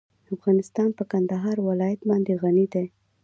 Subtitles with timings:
[0.35, 2.85] افغانستان په کندهار ولایت باندې غني دی.